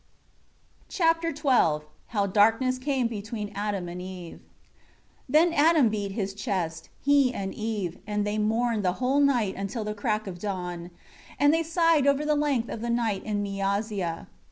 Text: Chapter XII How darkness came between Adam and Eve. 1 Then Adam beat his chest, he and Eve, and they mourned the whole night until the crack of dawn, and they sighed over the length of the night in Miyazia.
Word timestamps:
Chapter 0.89 1.29
XII 1.29 1.85
How 2.07 2.25
darkness 2.25 2.79
came 2.79 3.05
between 3.05 3.51
Adam 3.53 3.87
and 3.87 4.01
Eve. 4.01 4.37
1 4.39 4.41
Then 5.29 5.53
Adam 5.53 5.89
beat 5.89 6.13
his 6.13 6.33
chest, 6.33 6.89
he 6.99 7.31
and 7.31 7.53
Eve, 7.53 7.99
and 8.07 8.25
they 8.25 8.39
mourned 8.39 8.83
the 8.83 8.93
whole 8.93 9.19
night 9.19 9.53
until 9.55 9.83
the 9.83 9.93
crack 9.93 10.25
of 10.25 10.39
dawn, 10.39 10.89
and 11.39 11.53
they 11.53 11.61
sighed 11.61 12.07
over 12.07 12.25
the 12.25 12.33
length 12.35 12.67
of 12.69 12.81
the 12.81 12.89
night 12.89 13.23
in 13.25 13.43
Miyazia. 13.43 14.25